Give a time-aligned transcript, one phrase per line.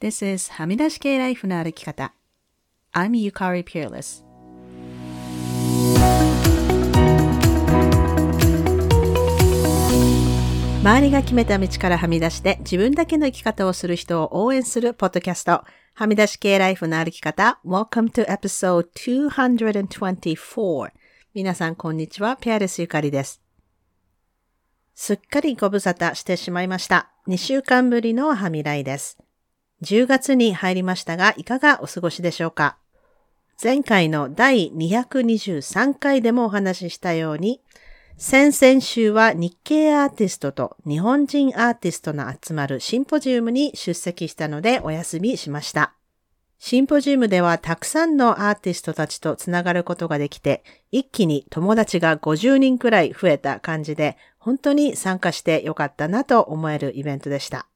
[0.00, 2.14] This is はみ出し系ライフの歩き方。
[2.92, 4.24] I'm Yukari Peerless.
[10.82, 15.64] 周りが決めた道からはみ出して自分だけの生き方をする人を応援するポッドキャスト。
[15.94, 17.58] はみ出し系ライフの歩き方。
[17.66, 20.92] Welcome to episode 224.
[21.34, 22.36] 皆さんこんにちは。
[22.36, 23.42] ペアレスゆかりです。
[24.94, 27.10] すっかりご無沙汰してしまいました。
[27.26, 29.18] 2週間ぶりのはみらいです。
[29.82, 32.76] 10月に入りましたが、いかがお過ごしでしょうか？
[33.62, 37.60] 前回の第223回でもお話ししたように、
[38.16, 45.94] 先々週は日系アーティストと日本人アーティストの集まるシンポジウムに出席したのでお休みしました。
[46.58, 57.68] シンポジウムではたくさんのアーティストたちとつながることができて、一気に友達が50人くらい増えた感じで、本当に参加してよかったなと思えるイベントでした。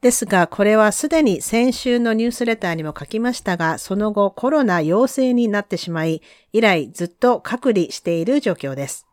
[0.00, 9.06] ですが、これはすでに先週のニュースレターにも書きましたが、その後コロナ陽性になってしまい、以来ずっと隔離している状況です。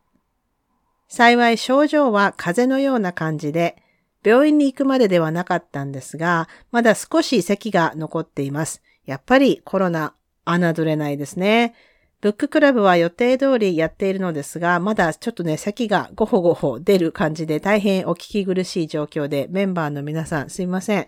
[1.08, 3.82] 幸い症状は風邪のような感じで、
[4.24, 8.84] 病院に行くまでではなかったんですが、まだ少し咳が残っています。
[9.06, 10.14] やっぱりコロナ、
[10.46, 11.74] 侮れないですね。
[12.26, 21.08] ブッククラブは予定通りやっているのですが、まだちょっとね、咳がごほごほ出る感じで大変お聞き苦しい状況でメンバーの皆さんすいません。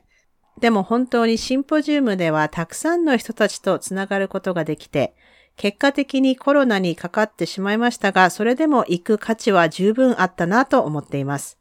[0.60, 5.16] でも本当にシンポジウムではたくさんの人たちとつながることができて、
[5.56, 11.58] 結果的にコロナにかかってしまいましたが、それでも行く価値は十分あったなと思っています。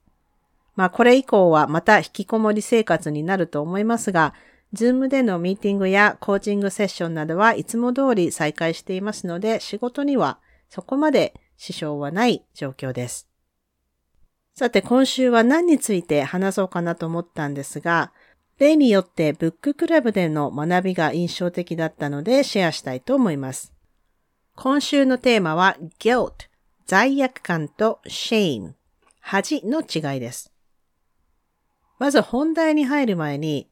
[0.74, 4.34] まあこれ以降はまた引きこもり生活になると思いますが、
[4.72, 13.28] Zoom でのミーティングやコーチングセッションなどはいつも通り再開していますので、仕事にはそこまで支障はない状況です。
[14.54, 18.12] さて今週は何について話そうかなと思ったんですが、
[18.58, 23.74] 例によってブッククラブでの学びが印象的だったのでシェアしたいと思います。
[24.54, 26.32] 今週のテーマは guilt
[26.86, 28.72] 罪悪感と shame
[29.20, 30.52] 恥の違いです。
[31.98, 33.68] まず本題に入る前に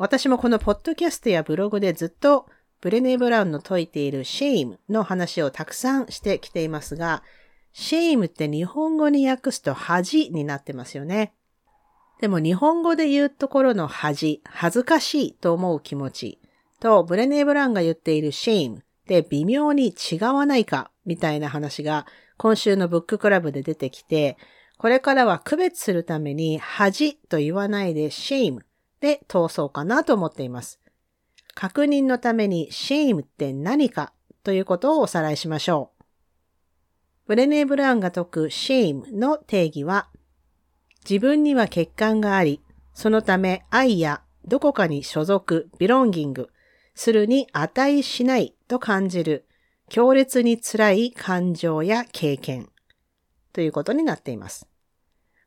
[0.00, 2.46] 私もこのポッドキャストやブログでずっと
[2.80, 7.22] ブレネー・ブラウンの説いている shame の話をたくさんしてきていますが、
[7.74, 11.34] shame って日本語に訳すと恥になってますよね。
[12.18, 16.38] でも日本語で言うところの恥、恥ずかしいと思う気持ち
[16.80, 22.06] とブレネー・ブラウンが言っている shame で微妙に違わないかみたいな話が
[22.38, 24.38] 今週のブッククラブで出てきて、
[24.78, 28.64] これからは区別するために恥と言わないで shame
[29.00, 30.80] で通そうかなと思っています。
[31.54, 34.12] 確認のために shame って何か
[34.44, 36.04] ということをおさらいしましょう。
[37.26, 40.08] ブレネー・ブラウンが説く shame の定義は、
[41.08, 42.60] 自分には欠陥があり、
[42.92, 46.50] そのため愛やどこかに所属、ビロンギング
[46.94, 49.46] するに値しないと感じる
[49.88, 52.68] 強烈に辛い感情や経験
[53.52, 54.68] ということになっています。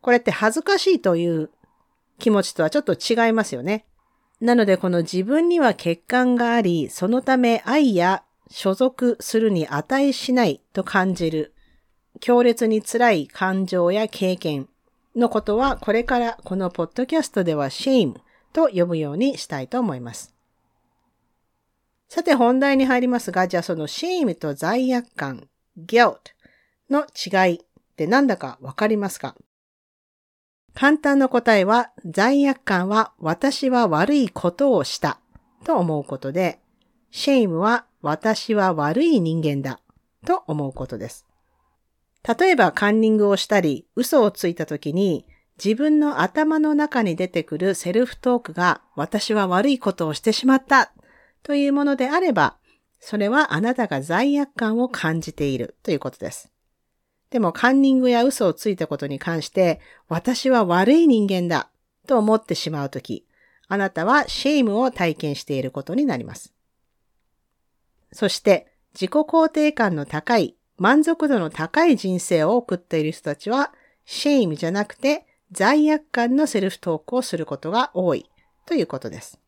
[0.02, 1.50] これって恥ずかしいという
[2.20, 3.86] 気持ちとはちょっと違いますよね。
[4.40, 11.54] なのでこの自分には欠陥があり、そのため愛や所属するに値しないと感じる
[12.20, 14.68] 強烈に辛い感情や経験
[15.16, 18.16] のことはこれからこのポッドキャストでは shame
[18.52, 20.34] と呼ぶようにしたいと思います。
[22.10, 25.48] さて本題に入りますが、じゃあその shame と罪悪感、
[25.78, 26.18] guilt
[26.90, 27.60] の違いっ
[27.96, 29.36] て何だかわかりますか？
[30.76, 35.20] 簡単な答えは、罪悪感は私は悪いことをした
[35.64, 36.60] と思うことで、
[37.12, 39.80] shame は私は悪い人間だ
[40.26, 41.26] と思うことです。
[42.38, 45.26] 例えばカンニングをしたり、嘘をついたときに、
[45.64, 50.92] 自分の頭の中に出てくるセルフトークが私は悪いことをしてしまった
[51.44, 52.58] というものであれば、
[53.00, 56.53] それはあなたが罪悪感を感じているということです。
[57.34, 61.68] でもカンニングや嘘をついたことに関して、私は悪い人間だ
[62.06, 63.26] と思ってしまうとき、
[63.68, 66.54] あなたは shame を体験していることになります。
[68.12, 73.74] そして、自己肯定感の高い、満足度の高い人生を送っている人たちは、
[74.06, 78.30] shame じゃなくて罪悪感のセルフトークをすることが多い
[78.68, 79.40] ということです。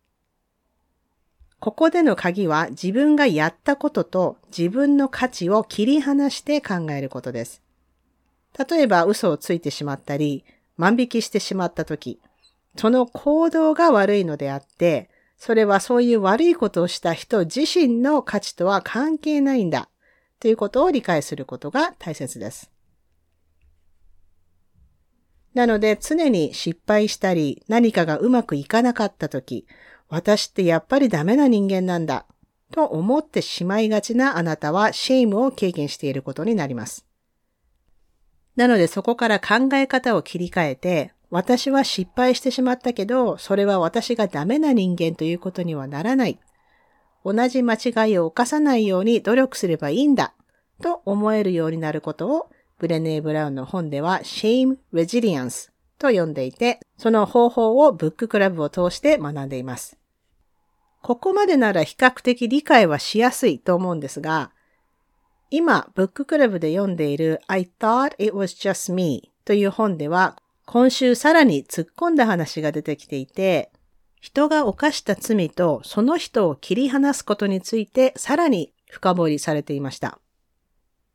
[1.59, 7.64] ここでの鍵は自分がやったことと自分の価値を切り離して考えることです。
[8.57, 10.45] 例えば嘘をついてしまったり、
[10.77, 12.19] 万引きしてしまったとき、
[12.77, 19.89] その行動が悪いのであって、それはそういう悪いことをした人自身の価値とは関係ないんだ
[20.39, 22.71] ということを理解することが大切です。
[25.53, 29.67] なので常に失敗したり何かがうまくいかなかった時、
[30.09, 32.25] 私ってやっぱりダメな人間なんだ
[32.71, 37.05] と思ってしまいがちなあなたはシェイムを経験していることになります。
[38.55, 46.39] なのでそこから考え方を切り替えて、私は失敗してしまったけど、それは私がダメな人間ということにはならない。
[47.25, 50.35] 同じ間違いを犯さないように努力すればいいんだ
[50.81, 59.97] と思えるようになることをブレネー・ブラウンの本では Shame Resilience と呼んでいて、その方法をブッククラブを通して学んでいます。
[61.01, 64.51] ここまでなら比較的理解はしやすいと思うんですが、
[65.51, 73.71] 今、ブッククラブで読んでいる I thought it was just me という本では、今週さらに突っ込んだ話が出てきていて、
[74.19, 80.19] 人が犯した罪とその人を切り離すことについてさらに深掘りされていました。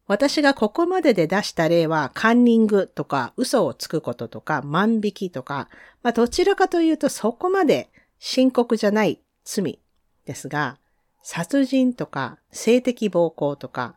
[0.07, 5.69] 私がここまでで出した例は、カンニングとか、嘘をつくこととか、万引きとか、
[6.03, 9.79] まあ、どちらかというとそこまで深刻じゃない罪
[10.25, 10.79] ですが、
[11.23, 13.95] 殺人とか、性的暴行とか、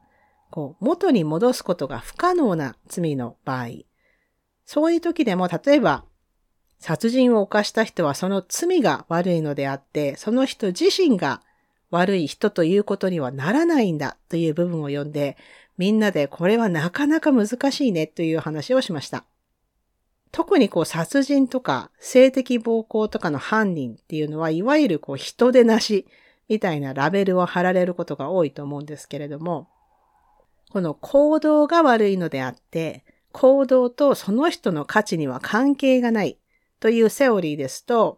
[0.53, 3.69] こう、元に戻すことが不可能な罪の場合、
[4.67, 6.05] そういう時でも、例えば、
[6.77, 11.41] 殺人を犯した人はその罪が悪いのであって、その人自身が
[11.89, 15.37] 悪い人ということにはならないんだという部分を読んで、
[15.79, 19.25] みんなでこれはなかなか難しいねという話をしました。
[20.31, 26.05] 特にこう殺人とか性的暴行とかの犯人っていうのは、いわゆるこう人でなし
[26.47, 29.72] みたいなラベルを貼られることが多いと思うんですけれども、
[30.73, 36.39] この行動が悪いのであって、行動とその人の価値には関係がない
[36.79, 38.17] というセオリーですと、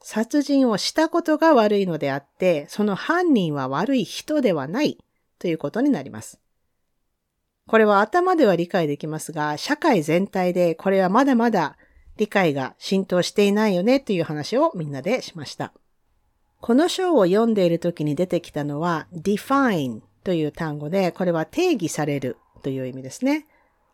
[0.00, 4.98] 殺人をしたことが悪いのであって、その犯人は悪い人ではない
[5.40, 6.38] ということになります。
[7.66, 11.76] これは頭では理解できますが、社会全体でこれはまだまだ
[12.18, 15.72] 理解が浸透していないよねという話をみんなでしました。
[16.60, 23.46] この章を読んでいる時に出てきたのは define という単語で、これは定義されるという意味ですね。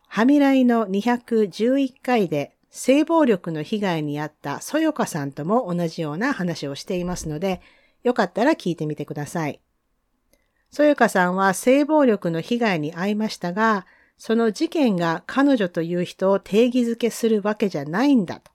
[0.07, 7.61] はみらいの211回で性暴力の被害に遭ったそよかさんとも同じような話をしていますので、
[8.01, 9.61] よかったら聞いてみてください。
[10.71, 13.85] そよかさんは性暴力の被害に遭いましたが、
[14.17, 18.51] その事件が彼女という人を定義づけするわけじゃないんだと。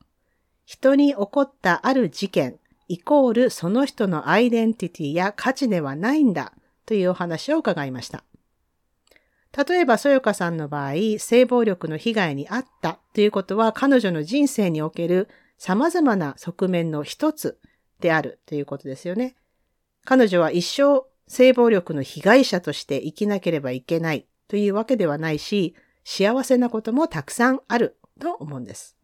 [0.64, 2.58] 人に起こったある事件、
[2.88, 6.54] イコールその人のアイデンティティや価値ではないんだ
[6.88, 8.24] というお話を伺いました。
[9.54, 17.60] 例えば、そよかさんの場合、性暴力の被害に遭ったということは彼女の人生における様々な側面の一つ
[18.00, 19.36] であるということですよね。
[20.06, 25.74] 彼女は一生性暴力の被害者として生きなければいけないというわけではないし、
[26.04, 28.96] 幸せなこともたくさんあると思うんです。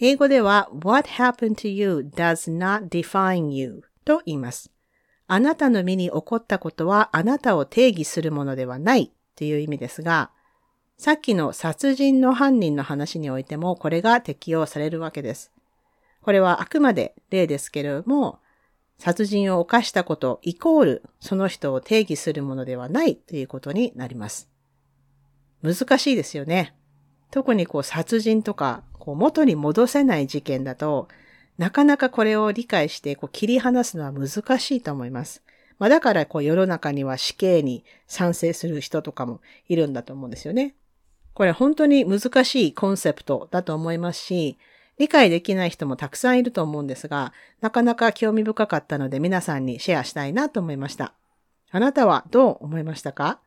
[0.00, 4.75] 英語では What happened to you does not define you と言います。
[5.28, 10.30] あなたの身に起こったことはあなたを定義するものではないという意味ですが、
[10.98, 15.52] さっきの殺人の犯人の話においてもこれが適用されるわけです。
[16.22, 18.40] これはあくまで例ですけれども、
[18.98, 24.48] 殺人を犯したことイコールその人を定義するものではないということになります。
[25.62, 26.74] 難しいですよね。
[27.30, 31.08] 特にこう殺人とかこう元に戻せない事件だと
[31.58, 35.42] なかなかこれを理解してこう切り離すのは難しいと思います。
[35.78, 40.74] まあ、だからこう世の中には死刑に賛成する人とかもいるんだと思うんですよね。
[41.34, 44.56] これ本当に難しいコンセプトだと思いますし、
[44.98, 51.12] 理解できない人もたくさんいると思うんですが、なかなか興味深かったので皆さんにシェアしたいなと思いました。
[51.70, 53.38] あなたはどう思いましたか？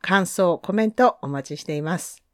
[0.00, 2.25] 感想、コメントお待ちしています。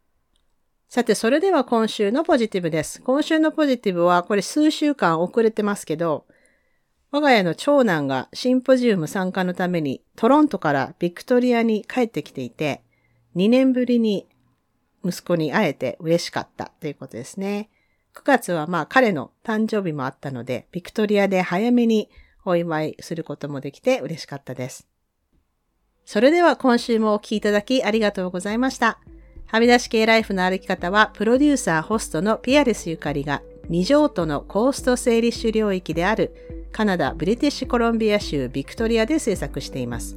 [0.92, 3.00] さて、それでは今週のポジティブです。
[3.00, 6.26] 今週のポジティブは、これ数週間遅れてますけど、
[7.10, 12.82] 我が家の長男がシンポジウム参加のためにトロントからビクトリアに帰ってきていて、
[13.36, 14.28] 2年ぶりに
[15.02, 17.70] 息子に会えて嬉しかったということですね。
[18.14, 22.10] 9月はまあ彼の誕生日もあったので、ビクトリアで早めに
[22.44, 24.86] お祝いすることもできて嬉しかったです。
[26.04, 29.00] それでは今週もお聴きいただきありがとうございました。
[29.52, 40.16] はみ出し系ライフの歩き方は、プロデューサー、ホストのピアレスゆかりが、二条都のコースト整理主領域であるカナダ・ブリティッシュコロンビア州ビクトリアで制作しています。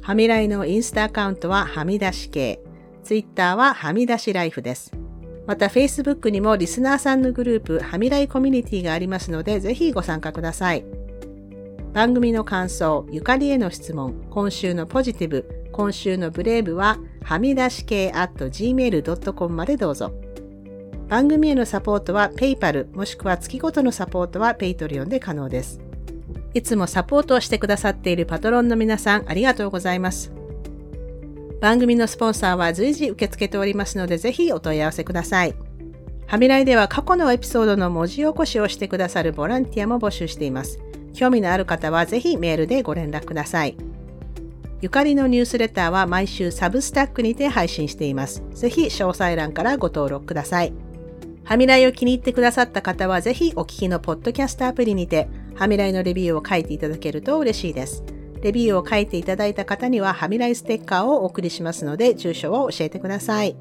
[0.00, 2.60] はみらいのインスタアカウントははみ出し系、
[3.02, 4.90] ツイッターははみ出しライフです。
[5.46, 11.03] また Facebook にもリスナーさんのグループ、はみらいコミュニティがありますので、ぜひご参加ください。
[11.94, 20.12] 番組の感想、ゆかりへの質問、今週のポジティブ、今週のブレイブは、はみ出し系 at gmail.com までどうぞ。
[21.08, 25.78] 番組へのサポートは PayPal もしくは月ごとのサポートは Patreon で可能です。
[26.52, 30.32] いつもサポートをしてくださっているパトロンの皆さんありがとうございます。
[31.60, 35.54] 番組のスポンサーは随時受け付けておりますのでぜひお問い合わせください。
[36.26, 40.80] はみらいでは過去のエピソードの文字起こしをしてくださるボランティアも募集しています。
[41.14, 43.76] 興味のある方はぜひメールでご連絡ください。
[44.82, 48.42] ゆかりのニュースレターは毎週サブスタックにて配信しています。
[48.50, 50.74] ぜひ詳細欄からご登録ください。
[51.44, 58.04] はみらいを気に入ってくださった方はぜひお聞きのポッドキャストアプリにてはみらいのレビューを書いていただけると嬉しいです。
[58.42, 63.56] レビューを書いていただいた方にははみらいステッカーをお送りしますので住所を教えてください。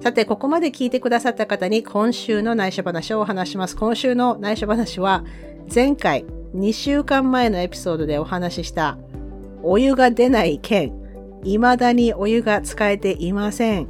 [0.00, 3.76] さて、ここまで聞いてくださった方に今週の内緒話をお話します。
[3.76, 5.24] 今週の内緒話は
[5.74, 8.98] 前回2週間前のエピソードでお話しした
[9.62, 10.92] お湯が出ない件、
[11.42, 13.88] 未だにお湯が使えていません。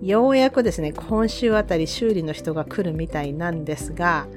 [0.00, 4.28] ようやくですね、今週あたり修理の人が来るみたいなんですが、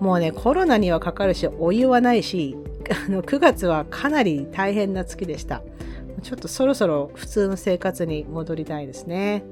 [0.00, 2.56] もうね、コロナにはかかるし、お湯はないし、
[2.90, 5.62] あの9月はかなり大変な月でした。
[6.22, 9.44] ちょっとそろそろ普通の生活に戻りたいですね。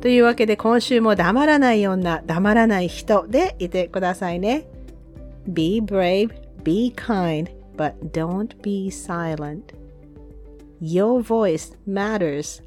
[0.00, 4.66] というわけで今週も黙らない女、黙らない人でいてくださいね。
[5.52, 9.72] Be brave, be kind, but don't be silent.
[10.80, 12.62] Your voice matters.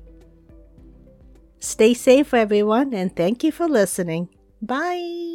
[1.60, 4.30] Stay safe, everyone, and thank you for listening.
[4.62, 5.33] Bye.